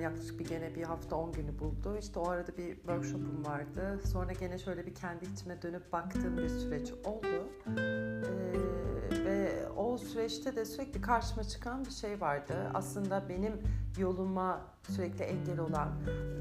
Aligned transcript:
yani 0.00 0.12
yaklaşık 0.12 0.38
bir 0.38 0.48
gene 0.48 0.74
bir 0.74 0.82
hafta 0.82 1.16
10 1.16 1.32
günü 1.32 1.58
buldu. 1.58 1.96
İşte 1.98 2.18
o 2.18 2.28
arada 2.28 2.56
bir 2.56 2.74
workshopum 2.74 3.44
vardı. 3.44 4.00
Sonra 4.12 4.32
gene 4.32 4.58
şöyle 4.58 4.86
bir 4.86 4.94
kendi 4.94 5.24
içime 5.24 5.62
dönüp 5.62 5.92
baktığım 5.92 6.36
bir 6.36 6.48
süreç 6.48 6.92
oldu. 7.04 7.48
Ee, 7.66 9.24
ve 9.24 9.68
o 9.76 9.98
süreçte 9.98 10.56
de 10.56 10.64
sürekli 10.64 11.00
karşıma 11.00 11.44
çıkan 11.44 11.84
bir 11.84 11.90
şey 11.90 12.20
vardı. 12.20 12.54
Aslında 12.74 13.28
benim 13.28 13.52
yoluma 13.98 14.60
sürekli 14.88 15.24
engel 15.24 15.58
olan 15.58 15.88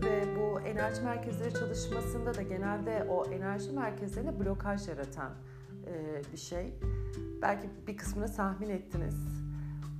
ve 0.04 0.36
bu 0.36 0.60
enerji 0.60 1.02
merkezleri 1.02 1.54
çalışmasında 1.54 2.34
da 2.34 2.41
genelde 2.41 3.07
o 3.10 3.26
enerji 3.26 3.71
merkezlerine 3.71 4.40
blokaj 4.40 4.88
yaratan 4.88 5.32
e, 5.88 6.21
bir 6.34 6.38
şey. 6.38 6.73
Belki 7.41 7.70
bir 7.88 7.98
kısmını 7.98 8.35
tahmin 8.35 8.70
ettiniz. 8.70 9.16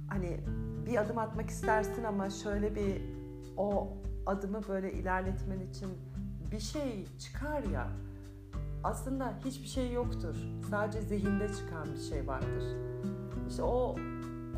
Hani 0.10 0.40
bir 0.86 1.02
adım 1.02 1.18
atmak 1.18 1.50
istersin 1.50 2.04
ama 2.04 2.30
şöyle 2.30 2.76
bir 2.76 3.19
o 3.60 3.88
adımı 4.26 4.62
böyle 4.68 4.94
ilerletmen 4.94 5.60
için 5.60 5.90
bir 6.52 6.60
şey 6.60 7.06
çıkar 7.20 7.64
ya. 7.64 7.88
Aslında 8.84 9.34
hiçbir 9.46 9.68
şey 9.68 9.92
yoktur. 9.92 10.36
Sadece 10.70 11.02
zihinde 11.02 11.48
çıkan 11.48 11.94
bir 11.94 12.02
şey 12.10 12.28
vardır. 12.28 12.64
İşte 13.50 13.64
o 13.64 13.96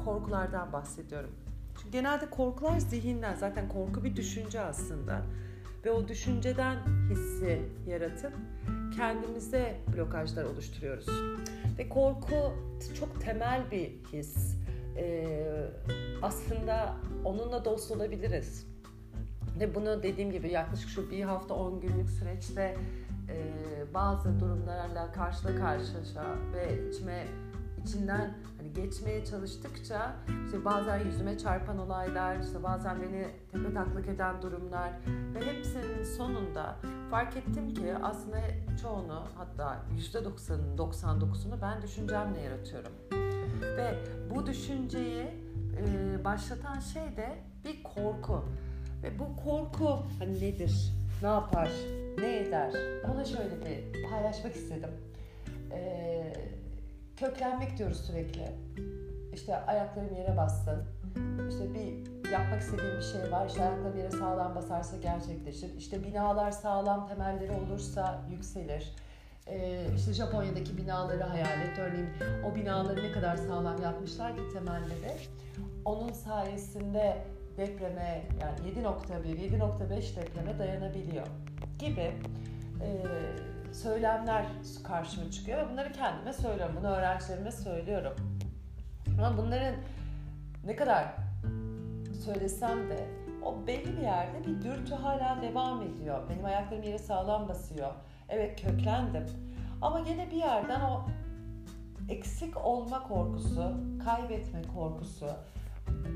korkulardan 0.05 0.74
bahsediyorum. 0.74 1.30
Çünkü 1.77 1.91
genelde 1.91 2.30
korkular 2.30 2.80
zihinden. 2.80 3.36
Zaten 3.36 3.70
korku 3.70 4.04
bir 4.04 4.16
düşünce 4.16 4.60
aslında. 4.60 5.22
Ve 5.86 5.91
o 5.91 6.08
düşünceden 6.08 6.77
hissi 7.10 7.62
yaratıp 7.88 8.34
kendimize 8.98 9.77
blokajlar 9.96 10.44
oluşturuyoruz. 10.44 11.07
Ve 11.77 11.90
korku 11.90 12.54
çok 12.99 13.22
temel 13.22 13.72
bir 13.72 13.91
his. 14.13 14.55
Ee, 14.98 15.68
aslında 16.22 16.96
onunla 17.26 17.66
dost 17.66 17.91
olabiliriz. 17.91 18.71
Ve 19.62 19.76
bunu 19.76 20.04
dediğim 20.04 20.31
gibi 20.31 20.51
yaklaşık 20.51 20.90
şu 20.90 21.12
bir 21.12 21.23
hafta 21.23 21.54
10 21.54 21.81
günlük 21.81 22.09
süreçte 22.09 22.77
e, 23.29 23.93
bazı 23.93 24.40
durumlarla 24.40 25.12
karşıla 25.12 25.55
karşıya 25.55 26.26
ve 26.54 26.90
içime 26.90 27.27
içinden 27.84 28.34
hani 28.57 28.73
geçmeye 28.73 29.26
çalıştıkça 29.26 30.15
işte 30.45 30.65
bazen 30.65 31.05
yüzüme 31.05 31.37
çarpan 31.37 31.77
olaylar, 31.77 32.39
işte 32.39 32.63
bazen 32.63 33.01
beni 33.01 33.27
tepe 33.51 33.73
taklak 33.73 34.07
eden 34.07 34.41
durumlar 34.41 34.91
ve 35.07 35.45
hepsinin 35.45 36.04
sonunda 36.04 36.76
fark 37.12 37.37
ettim 37.37 37.73
ki 37.73 37.93
aslında 38.04 38.37
çoğunu 38.82 39.23
hatta 39.37 39.79
%90'ın 40.13 40.77
99'unu 40.77 41.62
ben 41.62 41.82
düşüncemle 41.82 42.41
yaratıyorum. 42.41 42.91
Ve 43.62 43.99
bu 44.35 44.45
düşünceyi 44.45 45.27
e, 45.77 46.23
başlatan 46.23 46.79
şey 46.79 47.17
de 47.17 47.37
bir 47.65 47.84
korku. 47.84 48.43
Ve 49.04 49.20
bu 49.20 49.44
korku 49.44 50.04
hani 50.20 50.35
nedir? 50.35 50.94
Ne 51.21 51.27
yapar? 51.27 51.70
Ne 52.18 52.38
eder? 52.38 52.71
Ona 53.13 53.26
şöyle 53.26 53.66
bir 53.66 54.10
paylaşmak 54.10 54.55
istedim. 54.55 54.90
Ee, 55.71 56.34
köklenmek 57.18 57.77
diyoruz 57.77 58.05
sürekli. 58.05 58.48
İşte 59.34 59.55
ayaklarım 59.55 60.16
yere 60.16 60.38
bassın. 60.38 60.84
İşte 61.49 61.74
bir 61.74 62.12
yapmak 62.32 62.62
istediğim 62.62 62.98
bir 62.98 63.02
şey 63.02 63.32
var. 63.32 63.48
İşte 63.48 63.63
ayaklarım 63.63 63.98
yere 63.98 64.12
sağlam 64.12 64.56
basarsa 64.56 64.97
gerçekleşir. 64.97 65.78
İşte 65.78 66.03
binalar 66.03 66.52
sağlam 66.52 67.07
temelleri 67.07 67.52
olursa 67.52 68.22
yükselir. 68.29 68.96
Ee, 69.47 69.85
işte 69.96 70.13
Japonya'daki 70.13 70.78
binaları 70.78 71.24
hayal 71.24 71.62
et. 71.62 71.79
Örneğin 71.79 72.09
o 72.52 72.56
binaları 72.56 73.03
ne 73.03 73.12
kadar 73.12 73.35
sağlam 73.35 73.81
yapmışlar 73.81 74.35
ki 74.35 74.41
temelleri. 74.53 75.18
Onun 75.85 76.12
sayesinde 76.12 77.18
depreme 77.57 78.23
yani 78.41 78.59
7.1, 78.69 79.25
7.5 79.25 80.16
depreme 80.16 80.59
dayanabiliyor 80.59 81.28
gibi 81.79 82.12
e, 82.81 83.06
söylemler 83.73 84.45
karşıma 84.84 85.31
çıkıyor 85.31 85.57
ve 85.57 85.72
bunları 85.72 85.91
kendime 85.91 86.34
söylüyorum. 86.34 86.75
Bunu 86.79 86.88
öğrencilerime 86.88 87.51
söylüyorum. 87.51 88.13
Ama 89.19 89.38
bunların 89.38 89.75
ne 90.66 90.75
kadar 90.75 91.06
söylesem 92.25 92.89
de 92.89 93.07
o 93.44 93.68
belli 93.68 93.97
bir 93.97 94.01
yerde 94.01 94.39
bir 94.47 94.62
dürtü 94.62 94.95
hala 94.95 95.41
devam 95.41 95.81
ediyor. 95.81 96.29
Benim 96.29 96.45
ayaklarım 96.45 96.83
yere 96.83 97.00
sağlam 97.00 97.50
basıyor. 97.50 97.91
Evet 98.29 98.62
köklendim. 98.62 99.25
Ama 99.81 100.00
gene 100.00 100.31
bir 100.31 100.38
yerden 100.38 100.81
o 100.81 101.06
eksik 102.09 102.66
olma 102.66 103.03
korkusu, 103.03 103.78
kaybetme 104.06 104.62
korkusu, 104.75 105.28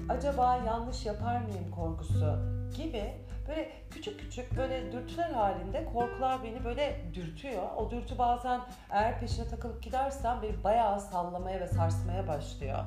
acaba 0.10 0.56
yanlış 0.56 1.06
yapar 1.06 1.42
mıyım 1.42 1.72
korkusu 1.72 2.40
gibi 2.78 3.14
böyle 3.48 3.72
küçük 3.92 4.20
küçük 4.20 4.58
böyle 4.58 4.92
dürtüler 4.92 5.30
halinde 5.30 5.86
korkular 5.94 6.44
beni 6.44 6.66
böyle 6.66 7.02
dürtüyor. 7.14 7.64
O 7.78 7.92
dürtü 7.92 8.18
bazen 8.18 8.62
eğer 8.92 9.20
peşine 9.20 9.48
takılıp 9.48 9.84
gidersem 9.84 10.40
beni 10.42 10.64
bayağı 10.64 11.02
sallamaya 11.02 11.60
ve 11.60 11.68
sarsmaya 11.68 12.28
başlıyor. 12.28 12.80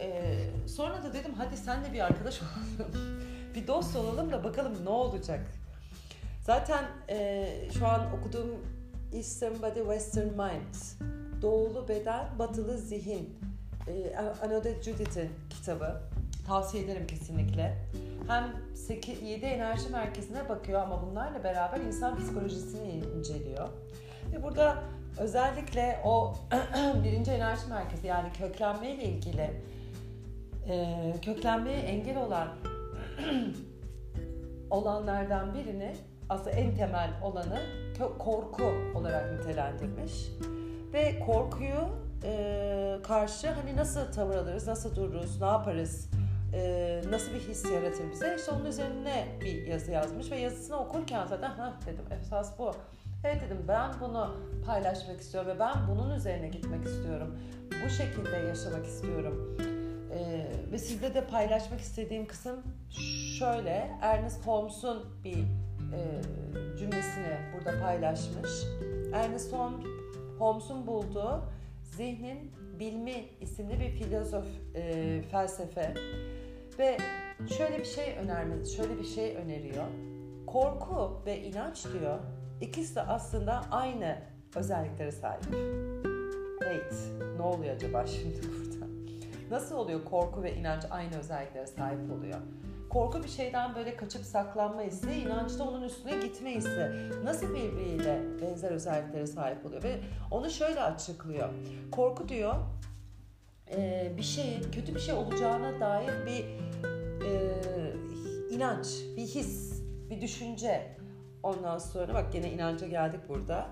Ee, 0.00 0.38
sonra 0.68 1.02
da 1.02 1.14
dedim 1.14 1.34
hadi 1.38 1.56
sen 1.56 1.84
de 1.84 1.92
bir 1.92 2.00
arkadaş 2.00 2.40
olalım. 2.42 3.22
bir 3.54 3.66
dost 3.66 3.96
olalım 3.96 4.32
da 4.32 4.44
bakalım 4.44 4.84
ne 4.84 4.88
olacak. 4.88 5.40
Zaten 6.40 6.84
e, 7.08 7.48
şu 7.78 7.86
an 7.86 8.00
okuduğum 8.18 8.50
Eastern 9.12 9.62
Body 9.62 9.78
Western 9.78 10.28
Mind 10.28 10.74
Doğulu 11.42 11.88
Beden 11.88 12.38
Batılı 12.38 12.78
Zihin 12.78 13.38
e, 13.86 14.16
Anode 14.42 14.82
Judith'in 14.82 15.30
kitabı. 15.50 16.00
Tavsiye 16.48 16.84
ederim 16.84 17.06
kesinlikle. 17.06 17.78
Hem 18.28 18.44
8, 18.74 19.22
7 19.22 19.46
enerji 19.46 19.88
merkezine 19.88 20.48
bakıyor 20.48 20.82
ama 20.82 21.02
bunlarla 21.02 21.44
beraber 21.44 21.80
insan 21.80 22.18
psikolojisini 22.18 22.92
inceliyor. 22.92 23.68
Ve 24.32 24.42
burada 24.42 24.82
özellikle 25.18 26.00
o 26.04 26.34
birinci 27.04 27.30
enerji 27.30 27.68
merkezi 27.68 28.06
yani 28.06 28.32
köklenme 28.32 28.90
ile 28.90 29.04
ilgili 29.04 29.50
e, 30.68 31.14
köklenmeye 31.22 31.78
engel 31.78 32.18
olan 32.18 32.48
olanlardan 34.70 35.54
birini 35.54 35.96
aslında 36.28 36.50
en 36.50 36.76
temel 36.76 37.10
olanı 37.22 37.62
korku 38.18 38.64
olarak 38.94 39.38
nitelendirmiş. 39.38 40.12
Ve 40.92 41.20
korkuyu 41.26 41.88
e, 42.24 42.98
karşı 43.02 43.50
hani 43.50 43.76
nasıl 43.76 44.12
tavır 44.12 44.34
alırız, 44.34 44.68
nasıl 44.68 44.96
dururuz, 44.96 45.40
ne 45.40 45.46
yaparız, 45.46 46.10
e, 46.52 47.02
nasıl 47.10 47.34
bir 47.34 47.40
his 47.40 47.64
yaratır 47.64 48.10
bize? 48.12 48.36
İşte 48.38 48.50
onun 48.52 48.64
üzerine 48.64 49.26
bir 49.40 49.66
yazı 49.66 49.90
yazmış 49.90 50.30
ve 50.30 50.36
yazısını 50.36 50.76
okurken 50.76 51.26
zaten 51.26 51.50
ha 51.50 51.74
dedim 51.86 52.04
esas 52.20 52.58
bu. 52.58 52.74
Evet 53.24 53.42
dedim 53.46 53.64
ben 53.68 53.90
bunu 54.00 54.36
paylaşmak 54.66 55.20
istiyorum 55.20 55.50
ve 55.50 55.58
ben 55.58 55.74
bunun 55.88 56.14
üzerine 56.14 56.48
gitmek 56.48 56.86
istiyorum. 56.86 57.38
Bu 57.84 57.88
şekilde 57.90 58.36
yaşamak 58.36 58.86
istiyorum. 58.86 59.58
Ee, 60.12 60.46
ve 60.72 60.78
sizde 60.78 61.14
de 61.14 61.26
paylaşmak 61.26 61.80
istediğim 61.80 62.26
kısım 62.26 62.62
şöyle. 63.38 63.90
Ernest 64.02 64.46
Holmes'un 64.46 65.04
bir 65.24 65.38
e, 65.94 66.22
cümlesini 66.78 67.36
burada 67.54 67.80
paylaşmış. 67.80 68.50
Ernest 69.14 69.54
Holmes'un 70.38 70.86
bulduğu 70.86 71.42
Zihnin 71.84 72.52
Bilmi 72.78 73.24
isimli 73.40 73.80
bir 73.80 73.90
filozof 73.90 74.46
e, 74.74 75.22
felsefe 75.30 75.94
ve 76.78 76.98
şöyle 77.56 77.78
bir 77.78 77.84
şey 77.84 78.16
önermedi, 78.18 78.70
şöyle 78.70 78.98
bir 78.98 79.04
şey 79.04 79.36
öneriyor. 79.36 79.84
Korku 80.46 81.22
ve 81.26 81.40
inanç 81.40 81.84
diyor, 81.92 82.18
ikisi 82.60 82.96
de 82.96 83.02
aslında 83.02 83.64
aynı 83.70 84.18
özelliklere 84.54 85.12
sahip. 85.12 85.42
Wait, 86.60 86.94
ne 87.36 87.42
oluyor 87.42 87.74
acaba 87.74 88.06
şimdi 88.06 88.40
burada? 88.42 88.86
Nasıl 89.50 89.76
oluyor 89.76 90.04
korku 90.04 90.42
ve 90.42 90.54
inanç 90.54 90.84
aynı 90.90 91.18
özelliklere 91.18 91.66
sahip 91.66 92.12
oluyor? 92.12 92.38
Korku 92.90 93.22
bir 93.22 93.28
şeyden 93.28 93.74
böyle 93.74 93.96
kaçıp 93.96 94.24
saklanma 94.24 94.82
hissi, 94.82 95.12
inanç 95.12 95.58
da 95.58 95.64
onun 95.64 95.82
üstüne 95.82 96.16
gitme 96.26 96.54
hissi. 96.54 96.92
Nasıl 97.24 97.54
birbiriyle 97.54 98.22
benzer 98.42 98.70
özelliklere 98.70 99.26
sahip 99.26 99.66
oluyor? 99.66 99.82
Ve 99.82 100.00
onu 100.30 100.50
şöyle 100.50 100.80
açıklıyor. 100.80 101.48
Korku 101.92 102.28
diyor, 102.28 102.54
bir 104.16 104.22
şeyin 104.22 104.62
kötü 104.62 104.94
bir 104.94 105.00
şey 105.00 105.14
olacağına 105.14 105.80
dair 105.80 106.26
bir 106.26 106.44
e, 107.26 107.58
inanç, 108.50 108.86
bir 109.16 109.22
his, 109.22 109.82
bir 110.10 110.20
düşünce. 110.20 110.96
Ondan 111.42 111.78
sonra 111.78 112.14
bak 112.14 112.34
yine 112.34 112.52
inanca 112.52 112.86
geldik 112.86 113.20
burada. 113.28 113.66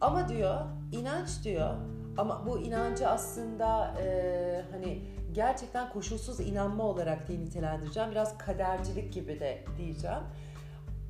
Ama 0.00 0.28
diyor, 0.28 0.60
inanç 0.92 1.44
diyor 1.44 1.74
ama 2.16 2.46
bu 2.46 2.58
inancı 2.58 3.08
aslında 3.08 3.94
e, 4.00 4.64
hani 4.72 5.02
gerçekten 5.32 5.92
koşulsuz 5.92 6.40
inanma 6.40 6.84
olarak 6.84 7.28
diye 7.28 7.40
nitelendireceğim. 7.40 8.10
Biraz 8.10 8.38
kadercilik 8.38 9.12
gibi 9.12 9.40
de 9.40 9.64
diyeceğim. 9.78 10.22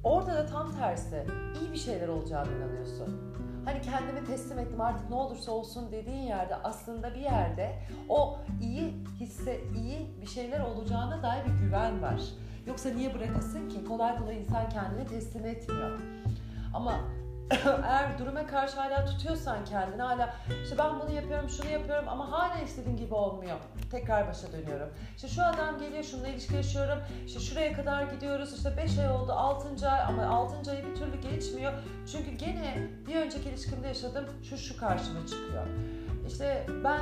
Orada 0.05 0.35
da 0.35 0.47
tam 0.47 0.73
tersi. 0.73 1.27
iyi 1.61 1.73
bir 1.73 1.79
şeyler 1.79 2.09
olacağını 2.09 2.49
inanıyorsun. 2.57 3.33
Hani 3.65 3.81
kendimi 3.83 4.25
teslim 4.27 4.59
ettim 4.59 4.81
artık 4.81 5.11
ne 5.11 5.17
olursa 5.17 5.53
olsun 5.53 5.93
dediğin 5.93 6.23
yerde 6.23 6.57
aslında 6.57 7.15
bir 7.15 7.21
yerde 7.21 7.79
o 8.09 8.39
iyi 8.63 8.95
hisse, 9.21 9.61
iyi 9.77 10.21
bir 10.21 10.27
şeyler 10.27 10.61
olacağına 10.61 11.23
dair 11.23 11.45
bir 11.45 11.65
güven 11.65 12.03
var. 12.03 12.21
Yoksa 12.67 12.89
niye 12.91 13.15
bırakasın 13.15 13.69
ki? 13.69 13.85
Kolay 13.85 14.19
kolay 14.19 14.39
insan 14.41 14.69
kendini 14.69 15.07
teslim 15.07 15.47
etmiyor. 15.47 16.01
Ama 16.75 17.01
eğer 17.89 18.19
duruma 18.19 18.47
karşı 18.47 18.77
hala 18.81 19.05
tutuyorsan 19.05 19.65
kendini 19.65 20.03
hala 20.03 20.35
işte 20.65 20.79
ben 20.79 21.01
bunu 21.01 21.11
yapıyorum 21.11 21.49
şunu 21.49 21.71
yapıyorum 21.71 22.09
ama 22.09 22.33
hala 22.33 22.59
istediğim 22.59 22.97
gibi 22.97 23.15
olmuyor. 23.15 23.57
Tekrar 23.91 24.29
başa 24.29 24.53
dönüyorum. 24.53 24.89
İşte 25.17 25.29
şu 25.29 25.43
adam 25.43 25.79
geliyor 25.79 26.05
şununla 26.05 26.29
ilişki 26.29 26.55
yaşıyorum. 26.55 26.99
İşte 27.27 27.41
şuraya 27.41 27.73
kadar 27.73 28.03
gidiyoruz. 28.03 28.53
İşte 28.57 28.77
5 28.77 28.99
ay 28.99 29.11
oldu 29.11 29.33
6. 29.33 29.91
ay 29.91 30.01
ama 30.01 30.27
6. 30.27 30.71
ayı 30.71 30.85
bir 30.87 30.95
türlü 30.95 31.21
geçmiyor. 31.21 31.73
Çünkü 32.13 32.31
gene 32.31 32.89
bir 33.07 33.17
önceki 33.17 33.49
ilişkimde 33.49 33.87
yaşadım 33.89 34.25
şu 34.43 34.57
şu 34.57 34.77
karşıma 34.77 35.27
çıkıyor. 35.27 35.67
İşte 36.27 36.67
ben 36.85 37.01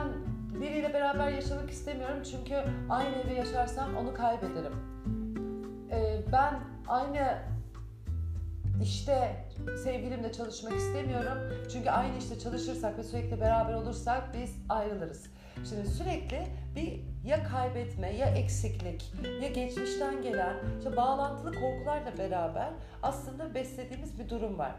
biriyle 0.60 0.94
beraber 0.94 1.28
yaşamak 1.28 1.70
istemiyorum 1.70 2.22
çünkü 2.30 2.64
aynı 2.90 3.16
evi 3.16 3.34
yaşarsam 3.34 3.96
onu 3.96 4.14
kaybederim. 4.14 4.74
Ee, 5.90 6.20
ben 6.32 6.60
aynı 6.88 7.38
işte 8.82 9.46
sevgilimle 9.84 10.32
çalışmak 10.32 10.72
istemiyorum. 10.72 11.38
Çünkü 11.72 11.90
aynı 11.90 12.18
işte 12.18 12.38
çalışırsak 12.38 12.98
ve 12.98 13.02
sürekli 13.02 13.40
beraber 13.40 13.74
olursak 13.74 14.34
biz 14.34 14.56
ayrılırız. 14.68 15.30
Şimdi 15.68 15.88
sürekli 15.88 16.46
bir 16.76 17.00
ya 17.24 17.44
kaybetme, 17.44 18.16
ya 18.16 18.26
eksiklik, 18.26 19.12
ya 19.42 19.48
geçmişten 19.48 20.22
gelen 20.22 20.56
işte 20.78 20.96
bağlantılı 20.96 21.52
korkularla 21.52 22.18
beraber 22.18 22.70
aslında 23.02 23.54
beslediğimiz 23.54 24.18
bir 24.18 24.28
durum 24.28 24.58
var. 24.58 24.72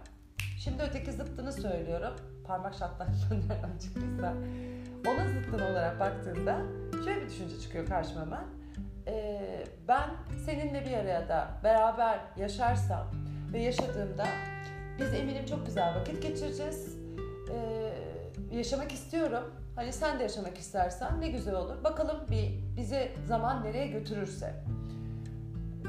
Şimdi 0.60 0.84
öteki 0.84 1.12
zıttını 1.12 1.54
söylüyorum. 1.54 2.14
Parmak 2.48 2.76
şartlarından 2.76 3.50
nereden 3.50 3.78
çıktıysa. 3.78 4.34
Onun 5.08 5.28
zıttını 5.28 5.72
olarak 5.72 6.00
baktığında 6.00 6.62
şöyle 7.06 7.22
bir 7.22 7.30
düşünce 7.30 7.60
çıkıyor 7.60 7.88
karşıma 7.88 8.22
hemen. 8.22 8.44
Ee, 9.08 9.64
ben 9.88 10.10
seninle 10.46 10.86
bir 10.86 10.94
araya 10.94 11.30
da 11.30 11.48
beraber 11.64 12.20
yaşarsam 12.38 13.08
ve 13.54 13.60
yaşadığımda 13.60 14.26
biz 15.00 15.14
eminim 15.14 15.46
çok 15.46 15.66
güzel 15.66 15.96
vakit 15.96 16.22
geçireceğiz. 16.22 16.98
Ee, 17.52 18.56
yaşamak 18.56 18.92
istiyorum. 18.92 19.44
Hani 19.76 19.94
sen 19.94 20.20
de 20.20 20.24
yaşamak 20.24 20.58
istersen 20.58 21.22
ne 21.22 21.30
güzel 21.30 21.56
olur. 21.56 21.84
Bakalım 21.84 22.18
bir 22.32 22.52
bizi 22.78 23.12
zaman 23.28 23.64
nereye 23.64 23.88
götürürse. 23.88 24.54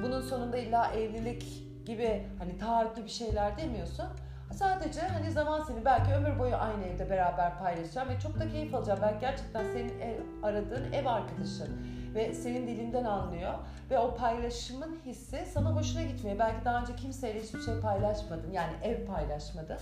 Bunun 0.03 0.21
sonunda 0.21 0.57
illa 0.57 0.93
evlilik 0.93 1.63
gibi 1.87 2.27
hani 2.39 2.59
taahhütlü 2.59 3.05
bir 3.05 3.11
şeyler 3.11 3.59
demiyorsun. 3.59 4.07
Sadece 4.53 5.01
hani 5.01 5.31
zaman 5.31 5.63
seni 5.63 5.85
belki 5.85 6.13
ömür 6.15 6.39
boyu 6.39 6.57
aynı 6.57 6.85
evde 6.85 7.11
beraber 7.11 7.59
paylaşacağım 7.59 8.09
ve 8.09 8.21
çok 8.21 8.41
da 8.41 8.49
keyif 8.49 8.75
alacağım. 8.75 8.99
Belki 9.03 9.21
gerçekten 9.21 9.65
senin 9.65 10.01
ev, 10.01 10.21
aradığın 10.43 10.93
ev 10.93 11.07
arkadaşın 11.07 11.87
ve 12.15 12.35
senin 12.35 12.67
dilinden 12.67 13.05
anlıyor 13.05 13.55
ve 13.91 13.99
o 13.99 14.15
paylaşımın 14.17 14.99
hissi 15.07 15.47
sana 15.53 15.71
hoşuna 15.71 16.03
gitmiyor. 16.03 16.39
Belki 16.39 16.65
daha 16.65 16.81
önce 16.81 16.97
kimseyle 16.97 17.43
hiçbir 17.43 17.61
şey 17.61 17.81
paylaşmadın 17.81 18.51
yani 18.51 18.73
ev 18.83 19.07
paylaşmadın 19.07 19.79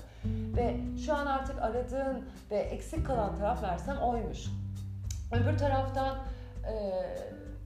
ve 0.56 0.76
şu 1.06 1.14
an 1.14 1.26
artık 1.26 1.62
aradığın 1.62 2.28
ve 2.50 2.56
eksik 2.56 3.06
kalan 3.06 3.36
taraf 3.36 3.62
versem 3.62 3.98
oymuş. 3.98 4.46
Öbür 5.32 5.58
taraftan 5.58 6.18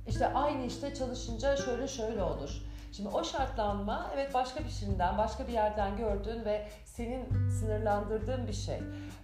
işte 0.06 0.34
aynı 0.34 0.64
işte 0.66 0.94
çalışınca 0.94 1.56
şöyle 1.56 1.88
şöyle 1.88 2.22
olur. 2.22 2.62
Şimdi 2.92 3.08
o 3.08 3.24
şartlanma 3.24 4.10
evet 4.14 4.34
başka 4.34 4.64
bir 4.64 4.70
şeyden, 4.70 5.18
başka 5.18 5.46
bir 5.48 5.52
yerden 5.52 5.96
gördüğün 5.96 6.44
ve 6.44 6.68
senin 6.84 7.50
sınırlandırdığın 7.50 8.46
bir 8.46 8.52
şey. 8.52 8.78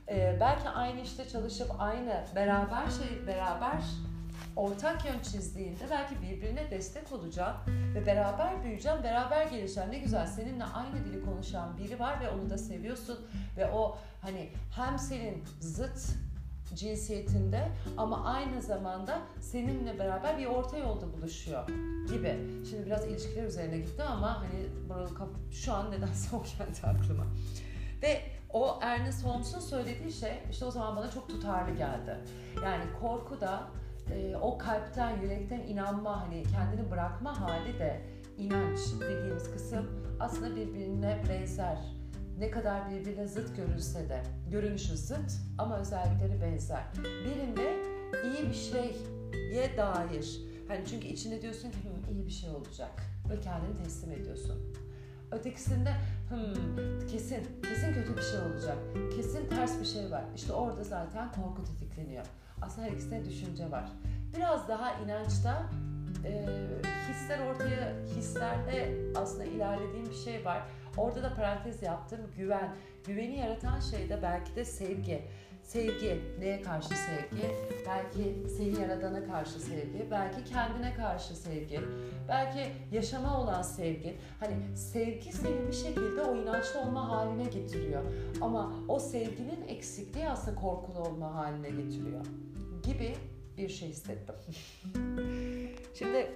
Ee, 0.09 0.37
belki 0.41 0.69
aynı 0.69 1.01
işte 1.01 1.29
çalışıp 1.29 1.71
aynı 1.79 2.25
beraber 2.35 2.87
şey 2.91 3.27
beraber 3.27 3.83
ortak 4.57 5.05
yön 5.05 5.21
çizdiğinde 5.23 5.85
belki 5.91 6.23
birbirine 6.23 6.71
destek 6.71 7.13
olacağım 7.13 7.57
ve 7.95 8.07
beraber 8.07 8.63
büyüyeceğim, 8.63 9.03
beraber 9.03 9.47
geleceğim. 9.47 9.91
Ne 9.91 9.99
güzel 9.99 10.27
seninle 10.27 10.65
aynı 10.65 11.05
dili 11.05 11.25
konuşan 11.25 11.79
biri 11.79 11.99
var 11.99 12.21
ve 12.21 12.31
onu 12.31 12.51
da 12.51 12.59
seviyorsun 12.59 13.19
ve 13.57 13.71
o 13.71 13.99
hani 14.23 14.51
hem 14.77 14.99
senin 14.99 15.45
zıt 15.61 16.17
cinsiyetinde 16.75 17.69
ama 17.97 18.25
aynı 18.25 18.63
zamanda 18.63 19.19
seninle 19.41 19.99
beraber 19.99 20.39
bir 20.39 20.47
orta 20.47 20.77
yolda 20.79 21.13
buluşuyor 21.13 21.69
gibi. 22.11 22.37
Şimdi 22.71 22.87
biraz 22.87 23.07
ilişkiler 23.07 23.45
üzerine 23.45 23.79
gittim 23.79 24.05
ama 24.09 24.39
hani 24.41 24.67
şu 25.53 25.73
an 25.73 25.91
nedense 25.91 26.37
o 26.37 26.43
geldi 26.43 26.81
aklıma. 26.83 27.27
Ve 28.03 28.21
o 28.51 28.79
Ernest 28.83 29.25
Holmes'un 29.25 29.61
söylediği 29.61 30.13
şey 30.13 30.33
işte 30.51 30.65
o 30.65 30.71
zaman 30.71 30.97
bana 30.97 31.11
çok 31.11 31.29
tutarlı 31.29 31.77
geldi. 31.77 32.19
Yani 32.65 32.85
korku 33.01 33.41
da 33.41 33.63
e, 34.15 34.37
o 34.37 34.59
kalpten, 34.59 35.21
yürekten 35.23 35.61
inanma, 35.61 36.27
hani 36.27 36.43
kendini 36.43 36.91
bırakma 36.91 37.41
hali 37.41 37.79
de 37.79 38.01
inanç 38.39 38.79
dediğimiz 39.01 39.53
kısım 39.53 39.87
aslında 40.21 40.57
birbirine 40.57 41.23
benzer. 41.29 41.79
Ne 42.39 42.51
kadar 42.51 42.91
birbirine 42.91 43.27
zıt 43.27 43.57
görülse 43.57 44.09
de, 44.09 44.23
görünüşü 44.51 44.97
zıt 44.97 45.33
ama 45.59 45.79
özellikleri 45.79 46.41
benzer. 46.41 46.85
Birinde 47.25 47.83
iyi 48.25 48.49
bir 48.49 48.55
şeye 48.55 49.77
dair, 49.77 50.41
hani 50.69 50.87
çünkü 50.87 51.07
içinde 51.07 51.43
diyorsun 51.43 51.71
ki 51.71 51.77
iyi 52.13 52.27
bir 52.27 52.31
şey 52.31 52.51
olacak 52.51 53.03
ve 53.31 53.41
kendini 53.41 53.85
teslim 53.85 54.13
ediyorsun. 54.13 54.75
Ötekisinde 55.33 55.93
hmm, 56.29 57.07
kesin, 57.07 57.47
kesin 57.63 57.95
kötü 57.95 58.17
bir 58.17 58.23
şey 58.23 58.41
olacak, 58.41 58.77
kesin 59.17 59.49
ters 59.49 59.81
bir 59.81 59.87
şey 59.87 60.11
var. 60.11 60.25
İşte 60.37 60.53
orada 60.53 60.85
zaten 60.85 61.33
korku 61.33 61.65
tetikleniyor. 61.65 62.25
Aslında 62.63 62.87
her 62.87 62.93
ikisinde 62.93 63.25
düşünce 63.25 63.71
var. 63.71 63.93
Biraz 64.37 64.69
daha 64.69 64.93
inançta 64.93 65.67
e, 66.25 66.47
hisler 67.09 67.39
ortaya, 67.47 67.93
hislerde 68.17 68.97
aslında 69.17 69.45
ilerlediğim 69.45 70.07
bir 70.07 70.15
şey 70.15 70.45
var. 70.45 70.63
Orada 70.97 71.23
da 71.23 71.35
parantez 71.35 71.83
yaptım. 71.83 72.21
Güven. 72.37 72.77
Güveni 73.07 73.39
yaratan 73.39 73.81
şey 73.81 74.09
de 74.09 74.23
belki 74.23 74.57
de 74.57 74.65
sevgi. 74.65 75.23
Sevgi. 75.63 76.21
Neye 76.39 76.63
karşı 76.63 76.89
sevgi? 76.89 77.55
Belki 77.87 78.49
seni 78.57 78.81
yaradana 78.81 79.25
karşı 79.25 79.61
sevgi. 79.61 80.11
Belki 80.11 80.45
kendine 80.45 80.95
karşı 80.95 81.37
sevgi. 81.37 81.81
Belki 82.29 82.73
yaşama 82.93 83.41
olan 83.41 83.63
sevgi. 83.63 84.19
Hani 84.41 84.77
sevgi 84.77 85.33
seni 85.33 85.69
bir 85.69 85.73
şekilde 85.73 86.23
o 86.23 86.37
inançlı 86.37 86.81
olma 86.81 87.09
haline 87.09 87.45
getiriyor. 87.45 88.03
Ama 88.41 88.73
o 88.89 88.99
sevginin 88.99 89.69
eksikliği 89.69 90.29
aslında 90.29 90.61
korkulu 90.61 90.99
olma 90.99 91.35
haline 91.35 91.71
getiriyor. 91.71 92.27
Gibi 92.83 93.17
bir 93.57 93.69
şey 93.69 93.89
hissettim. 93.89 94.35
Şimdi 95.95 96.31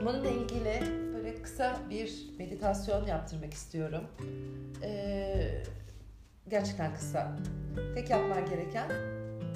bununla 0.00 0.28
ilgili 0.28 0.80
böyle 1.14 1.42
kısa 1.42 1.80
bir 1.90 2.30
meditasyon 2.38 3.06
yaptırmak 3.06 3.54
istiyorum. 3.54 4.04
Ee, 4.82 5.62
gerçekten 6.48 6.94
kısa. 6.94 7.36
Tek 7.94 8.10
yapman 8.10 8.46
gereken 8.46 8.90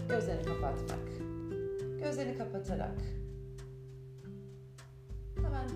gözlerini 0.09 0.45
kapatmak. 0.45 1.09
Gözlerini 1.99 2.39
kapatarak 2.39 2.99
hemen 5.37 5.69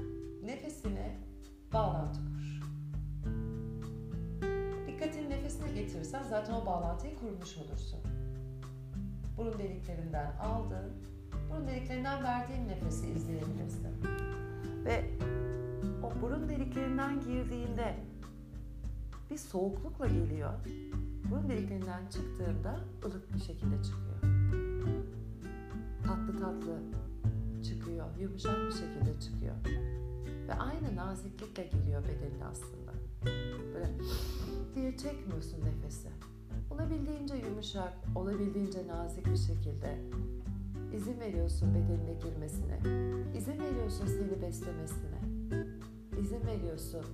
nefesine 0.42 1.16
bağlantı 1.72 2.20
kur. 2.20 2.60
Dikkatini 4.86 5.30
nefesine 5.30 5.72
getirirsen 5.72 6.22
zaten 6.22 6.52
o 6.54 6.66
bağlantıyı 6.66 7.16
kurmuş 7.16 7.56
olursun 7.58 8.07
burun 9.38 9.58
deliklerinden 9.58 10.36
aldın, 10.36 10.92
burun 11.50 11.66
deliklerinden 11.66 12.24
verdiğin 12.24 12.68
nefesi 12.68 13.06
izleyebilirsin. 13.06 13.86
Ve 14.84 15.04
o 16.02 16.22
burun 16.22 16.48
deliklerinden 16.48 17.20
girdiğinde 17.20 17.96
bir 19.30 19.36
soğuklukla 19.36 20.06
geliyor. 20.06 20.50
Burun 21.30 21.48
deliklerinden 21.48 22.06
çıktığında 22.10 22.80
ılık 23.04 23.34
bir 23.34 23.40
şekilde 23.40 23.82
çıkıyor. 23.82 24.20
Tatlı 26.06 26.38
tatlı 26.40 26.78
çıkıyor, 27.64 28.06
yumuşak 28.20 28.56
bir 28.66 28.72
şekilde 28.72 29.20
çıkıyor. 29.20 29.54
Ve 30.48 30.54
aynı 30.54 30.96
naziklikle 30.96 31.64
geliyor 31.64 32.02
bedenin 32.02 32.40
aslında. 32.40 32.92
Böyle 33.74 33.90
diye 34.74 34.96
çekmiyorsun 34.96 35.64
nefesi 35.64 36.08
olabildiğince 36.70 37.34
yumuşak, 37.34 37.92
olabildiğince 38.14 38.86
nazik 38.86 39.26
bir 39.26 39.36
şekilde 39.36 39.98
izin 40.96 41.20
veriyorsun 41.20 41.74
bedenine 41.74 42.12
girmesine. 42.12 42.78
İzin 43.38 43.58
veriyorsun 43.60 44.06
seni 44.06 44.42
beslemesine. 44.42 45.20
İzin 46.20 46.46
veriyorsun 46.46 47.04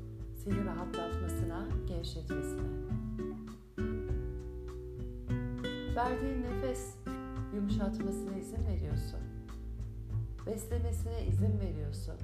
seni 0.45 0.65
rahatlatmasına, 0.65 1.69
gevşetmesine. 1.87 2.69
Verdiğin 5.97 6.43
nefes 6.43 6.95
yumuşatmasına 7.55 8.37
izin 8.37 8.67
veriyorsun. 8.67 9.21
Beslemesine 10.47 11.27
izin 11.27 11.61
veriyorsun. 11.61 12.15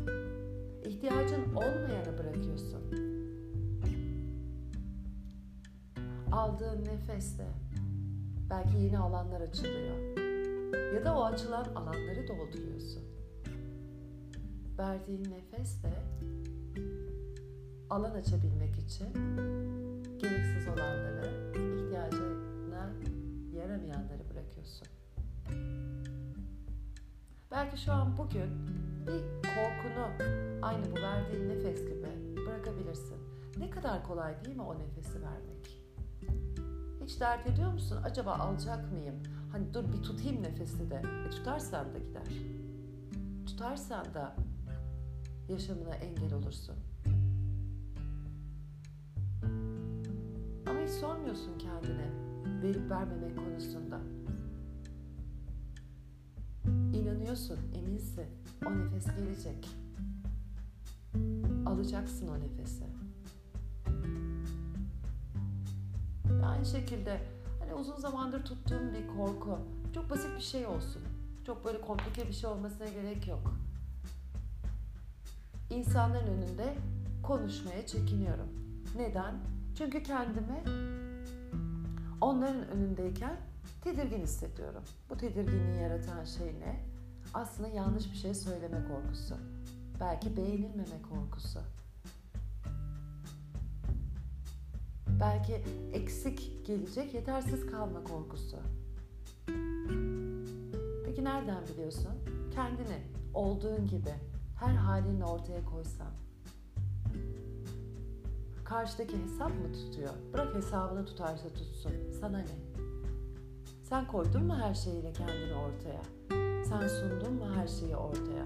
İhtiyacın 0.84 1.54
olmayanı 1.54 2.18
bırakıyorsun 2.18 2.29
aldığın 6.32 6.84
nefeste 6.84 7.46
belki 8.50 8.76
yeni 8.76 8.98
alanlar 8.98 9.40
açılıyor. 9.40 9.96
Ya 10.94 11.04
da 11.04 11.18
o 11.18 11.24
açılan 11.24 11.64
alanları 11.64 12.28
dolduruyorsun. 12.28 13.02
verdiğin 14.78 15.24
nefesle 15.24 16.02
alan 17.90 18.14
açabilmek 18.14 18.78
için 18.78 19.12
gereksiz 20.18 20.68
olanları, 20.68 21.52
ihtiyacına 21.54 22.90
yaramayanları 23.54 24.30
bırakıyorsun. 24.30 24.88
Belki 27.50 27.82
şu 27.82 27.92
an 27.92 28.18
bugün 28.18 28.50
bir 29.06 29.22
korkunu 29.42 30.06
aynı 30.62 30.90
bu 30.90 31.02
verdiğin 31.02 31.48
nefes 31.48 31.80
gibi 31.80 32.36
bırakabilirsin. 32.46 33.18
Ne 33.58 33.70
kadar 33.70 34.04
kolay 34.04 34.44
değil 34.44 34.56
mi 34.56 34.62
o 34.62 34.78
nefesi 34.78 35.22
vermek? 35.22 35.59
Hiç 37.04 37.20
dert 37.20 37.46
ediyor 37.46 37.72
musun? 37.72 37.98
Acaba 38.04 38.32
alacak 38.32 38.92
mıyım? 38.92 39.14
Hani 39.52 39.74
dur 39.74 39.84
bir 39.92 40.02
tutayım 40.02 40.42
nefesi 40.42 40.90
de. 40.90 41.02
E 41.26 41.30
tutarsan 41.30 41.94
da 41.94 41.98
gider. 41.98 42.28
Tutarsan 43.46 44.14
da 44.14 44.36
yaşamına 45.48 45.94
engel 45.94 46.34
olursun. 46.34 46.76
Ama 50.66 50.80
hiç 50.80 50.90
sormuyorsun 50.90 51.58
kendine 51.58 52.10
verip 52.62 52.90
vermemek 52.90 53.36
konusunda. 53.36 54.00
İnanıyorsun, 56.94 57.58
eminsin. 57.74 58.26
O 58.66 58.70
nefes 58.70 59.06
gelecek. 59.16 59.68
Alacaksın 61.66 62.28
o 62.28 62.40
nefesi. 62.40 62.89
Aynı 66.46 66.66
şekilde 66.66 67.20
hani 67.60 67.74
uzun 67.74 67.96
zamandır 67.96 68.44
tuttuğum 68.44 68.92
bir 68.92 69.16
korku. 69.16 69.58
Çok 69.94 70.10
basit 70.10 70.36
bir 70.36 70.42
şey 70.42 70.66
olsun. 70.66 71.02
Çok 71.46 71.64
böyle 71.64 71.80
komplike 71.80 72.28
bir 72.28 72.32
şey 72.32 72.50
olmasına 72.50 72.88
gerek 72.88 73.28
yok. 73.28 73.54
İnsanların 75.70 76.26
önünde 76.26 76.74
konuşmaya 77.22 77.86
çekiniyorum. 77.86 78.48
Neden? 78.96 79.34
Çünkü 79.78 80.02
kendimi 80.02 80.62
onların 82.20 82.68
önündeyken 82.68 83.36
tedirgin 83.84 84.22
hissediyorum. 84.22 84.82
Bu 85.10 85.16
tedirginliği 85.16 85.82
yaratan 85.82 86.24
şey 86.24 86.46
ne? 86.46 86.80
Aslında 87.34 87.68
yanlış 87.68 88.12
bir 88.12 88.16
şey 88.16 88.34
söyleme 88.34 88.78
korkusu. 88.88 89.34
Belki 90.00 90.36
beğenilmeme 90.36 91.02
korkusu. 91.10 91.60
Belki 95.20 95.62
eksik 95.92 96.66
gelecek, 96.66 97.14
yetersiz 97.14 97.66
kalma 97.66 98.04
korkusu. 98.04 98.56
Peki 101.04 101.24
nereden 101.24 101.66
biliyorsun? 101.72 102.12
Kendini 102.54 103.02
olduğun 103.34 103.86
gibi 103.86 104.14
her 104.56 104.74
halinle 104.74 105.24
ortaya 105.24 105.64
koysan. 105.64 106.12
Karşıdaki 108.64 109.22
hesap 109.22 109.48
mı 109.48 109.72
tutuyor? 109.72 110.10
Bırak 110.32 110.54
hesabını 110.54 111.06
tutarsa 111.06 111.48
tutsun. 111.48 111.92
Sana 112.20 112.38
ne? 112.38 112.46
Sen 113.82 114.06
koydun 114.06 114.44
mu 114.44 114.54
her 114.54 114.74
şeyiyle 114.74 115.12
kendini 115.12 115.54
ortaya? 115.54 116.02
Sen 116.64 116.88
sundun 116.88 117.32
mu 117.32 117.54
her 117.54 117.68
şeyi 117.68 117.96
ortaya? 117.96 118.44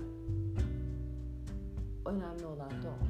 Önemli 2.07 2.47
olan 2.47 2.71
da 2.71 2.89
o. 2.89 3.07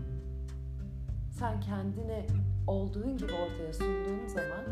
Sen 1.38 1.60
kendini 1.60 2.26
olduğun 2.66 3.16
gibi 3.16 3.32
ortaya 3.32 3.72
sunduğun 3.72 4.26
zaman 4.26 4.64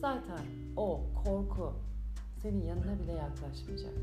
zaten 0.00 0.46
o 0.76 1.00
korku 1.24 1.72
senin 2.42 2.64
yanına 2.64 2.98
bile 2.98 3.12
yaklaşmayacak. 3.12 3.94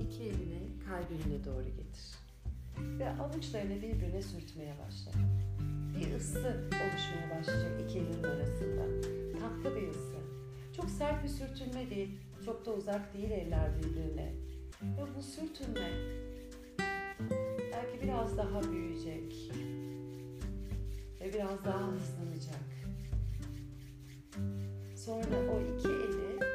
İki 0.00 0.22
elini 0.22 0.78
kalbine 0.88 1.44
doğru 1.44 1.64
getir. 1.64 2.14
Ve 2.98 3.10
avuçlarını 3.10 3.76
birbirine 3.82 4.22
sürtmeye 4.22 4.74
başla. 4.86 5.12
Bir 5.98 6.14
ısı 6.16 6.38
oluşmaya 6.70 7.38
başlayacak 7.38 7.80
iki 7.88 7.98
elin 7.98 8.22
arasında. 8.22 8.84
Tatlı 9.40 9.76
bir 9.76 9.88
ısı. 9.88 10.18
Çok 10.76 10.90
sert 10.90 11.24
bir 11.24 11.28
sürtünme 11.28 11.90
değil, 11.90 12.20
çok 12.44 12.66
da 12.66 12.74
uzak 12.74 13.14
değil 13.14 13.30
eller 13.30 13.70
birbirine. 13.78 14.47
Ve 14.82 15.16
bu 15.16 15.22
sürtünme 15.22 15.90
belki 17.72 18.02
biraz 18.02 18.38
daha 18.38 18.62
büyüyecek 18.62 19.52
ve 21.20 21.34
biraz 21.34 21.64
daha 21.64 21.92
hızlanacak. 21.92 22.68
Sonra 24.96 25.52
o 25.52 25.60
iki 25.60 25.88
eli 25.88 26.47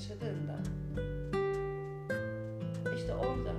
yaşadığında 0.00 0.58
işte 2.96 3.14
orada 3.14 3.54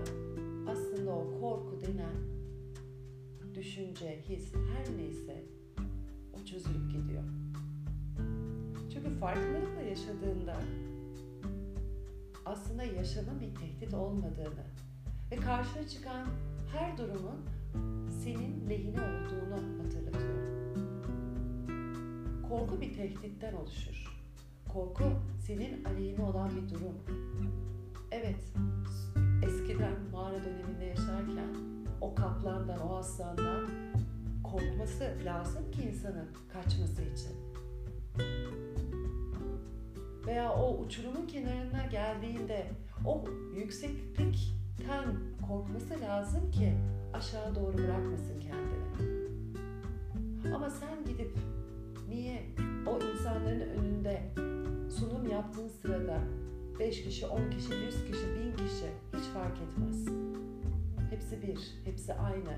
aslında 0.72 1.12
o 1.12 1.40
korku 1.42 1.82
denen 1.82 2.16
düşünce, 3.56 4.22
his 4.30 4.54
her 4.54 4.98
neyse 4.98 5.44
o 6.34 6.46
çözülüp 6.46 6.92
gidiyor. 6.92 7.24
Çünkü 8.94 9.10
farkındalıkla 9.20 9.82
yaşadığında 9.82 10.56
aslında 12.46 12.84
yaşamın 12.84 13.42
bir 13.42 13.56
tehdit 13.56 13.94
olmadığını 13.94 14.66
ve 15.32 15.36
karşına 15.36 15.88
çıkan 15.88 16.28
her 16.74 16.98
durumun 16.98 17.46
senin 18.24 18.70
lehine 18.70 19.00
olduğunu 19.02 19.84
hatırlatıyor. 19.84 20.42
Korku 22.50 22.82
bir 22.82 22.94
tehditten 22.94 23.54
oluşur. 23.54 24.11
Korku 24.74 25.04
senin 25.48 25.86
aleyhine 25.86 26.24
olan 26.24 26.50
bir 26.50 26.76
durum. 26.76 26.94
Evet, 28.12 28.54
eskiden 29.44 29.94
mağara 30.12 30.44
döneminde 30.44 30.86
yaşarken 30.86 31.56
o 32.02 32.16
kaplandan, 32.16 32.80
o 32.90 32.96
aslandan 32.96 33.70
korkması 34.44 35.18
lazım 35.26 35.72
ki 35.72 35.82
insanın 35.82 36.28
kaçması 36.54 37.02
için. 37.02 37.36
Veya 40.26 40.54
o 40.54 40.78
uçurumun 40.78 41.28
kenarına 41.28 41.86
geldiğinde 41.92 42.68
o 43.06 43.26
yükseklikten 43.56 45.06
korkması 45.48 46.02
lazım 46.02 46.52
ki 46.52 46.74
aşağı 47.14 47.56
doğru 47.56 47.78
bırakmasın 47.78 48.40
kendini. 48.40 49.22
Ama 50.56 50.70
sen 50.70 51.06
gidip 51.06 51.38
niye 52.10 52.46
o 52.88 53.00
insanların 53.00 53.70
önünde 53.70 54.22
sunum 54.92 55.30
yaptığın 55.30 55.68
sırada 55.68 56.20
5 56.80 57.04
kişi, 57.04 57.26
10 57.26 57.50
kişi, 57.50 57.74
100 57.74 58.06
kişi, 58.06 58.28
1000 58.36 58.52
kişi 58.52 58.86
hiç 59.14 59.24
fark 59.34 59.58
etmez. 59.62 60.06
Hepsi 61.10 61.42
bir, 61.42 61.60
hepsi 61.86 62.14
aynı. 62.14 62.58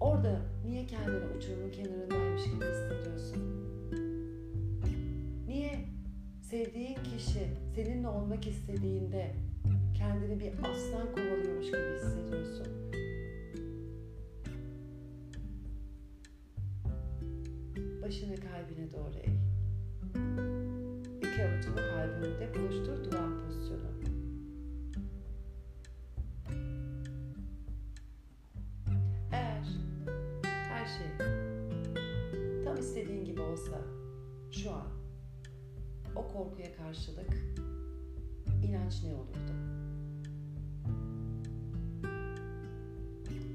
Orada 0.00 0.40
niye 0.66 0.86
kendini 0.86 1.36
uçurumun 1.38 1.70
kenarındaymış 1.70 2.44
gibi 2.44 2.64
hissediyorsun? 2.64 3.42
Niye 5.46 5.88
sevdiğin 6.42 6.94
kişi 6.94 7.48
seninle 7.74 8.08
olmak 8.08 8.46
istediğinde 8.46 9.34
kendini 9.98 10.40
bir 10.40 10.52
aslan 10.52 11.12
kovalıyormuş 11.14 11.66
gibi 11.66 11.94
hissediyorsun? 11.94 12.66
Başını 18.02 18.36
kalbine 18.36 18.92
doğru 18.92 19.18
eğ. 19.18 19.40
İki 21.32 21.44
avucunu 21.44 21.76
kalbinde 21.76 22.54
buluştur 22.54 23.04
dua 23.04 23.28
pozisyonu. 23.46 23.90
Eğer 29.32 29.64
her 30.42 30.86
şey 30.86 31.26
tam 32.64 32.76
istediğin 32.76 33.24
gibi 33.24 33.40
olsa 33.40 33.80
şu 34.50 34.70
an 34.70 34.86
o 36.16 36.28
korkuya 36.28 36.76
karşılık 36.76 37.36
inanç 38.64 39.04
ne 39.04 39.14
olurdu? 39.14 39.52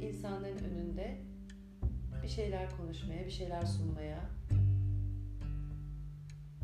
İnsanların 0.01 0.63
önünde 0.63 1.17
bir 2.23 2.27
şeyler 2.27 2.77
konuşmaya, 2.77 3.25
bir 3.25 3.31
şeyler 3.31 3.65
sunmaya 3.65 4.29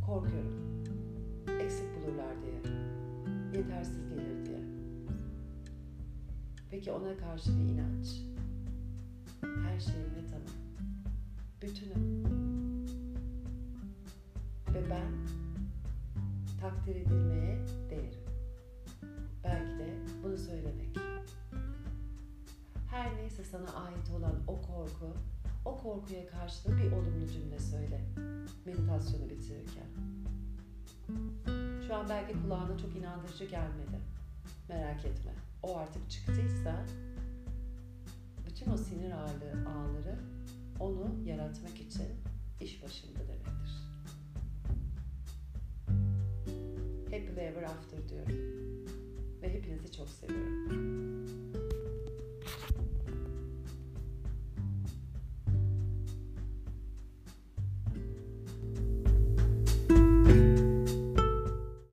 korkuyorum. 0.06 0.71
Peki 6.82 6.92
ona 6.92 7.18
karşı 7.18 7.50
bir 7.60 7.74
inanç. 7.74 8.08
Her 9.42 9.80
şeyimle 9.80 10.28
tamam. 10.30 10.56
Bütünüm. 11.62 12.24
Ve 14.74 14.90
ben 14.90 15.12
takdir 16.62 16.96
edilmeye 16.96 17.66
değerim. 17.90 18.20
Belki 19.44 19.80
de 19.80 19.94
bunu 20.24 20.38
söylemek. 20.38 20.98
Her 22.90 23.16
neyse 23.18 23.44
sana 23.44 23.70
ait 23.74 24.10
olan 24.20 24.36
o 24.48 24.62
korku, 24.62 25.14
o 25.66 25.78
korkuya 25.78 26.28
karşı 26.28 26.78
bir 26.78 26.92
olumlu 26.92 27.28
cümle 27.28 27.60
söyle. 27.60 28.02
Meditasyonu 28.66 29.30
bitirirken. 29.30 29.88
Şu 31.88 31.96
an 31.96 32.10
belki 32.10 32.42
kulağına 32.42 32.78
çok 32.78 32.96
inandırıcı 32.96 33.46
gelmedi. 33.46 34.21
Merak 34.72 35.06
etme. 35.06 35.32
O 35.64 35.78
artık 35.78 36.10
çıktıysa 36.10 36.86
bütün 38.46 38.72
o 38.72 38.78
sinir 38.78 39.12
ağırlığı 39.12 39.70
ağları 39.70 40.20
onu 40.80 41.16
yaratmak 41.26 41.82
için 41.82 42.08
iş 42.62 42.84
başında 42.84 43.20
demektir. 43.20 43.82
Happily 47.06 47.46
ever 47.46 47.64
after 47.64 48.10
diyorum. 48.10 48.36
Ve 49.42 49.54
hepinizi 49.54 49.92
çok 49.92 50.10
seviyorum. 50.10 51.21